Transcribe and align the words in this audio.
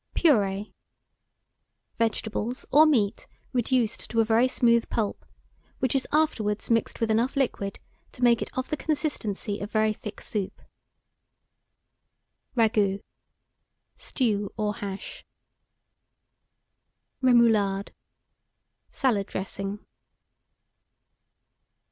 PURÉE. 0.15 0.73
Vegetables, 1.99 2.65
or 2.71 2.87
meat 2.87 3.27
reduced 3.53 4.09
to 4.09 4.19
a 4.19 4.25
very 4.25 4.47
smooth 4.47 4.89
pulp, 4.89 5.23
which 5.77 5.93
is 5.93 6.07
afterwards 6.11 6.71
mixed 6.71 6.99
with 6.99 7.11
enough 7.11 7.35
liquid 7.35 7.79
to 8.11 8.23
make 8.23 8.41
it 8.41 8.49
of 8.57 8.71
the 8.71 8.77
consistency 8.77 9.59
of 9.59 9.69
very 9.69 9.93
thick 9.93 10.19
soup. 10.19 10.59
RAGOUT. 12.55 13.01
Stew 13.95 14.51
or 14.57 14.73
hash. 14.77 15.23
REMOULADE. 17.21 17.93
Salad 18.89 19.27
dressing. 19.27 19.85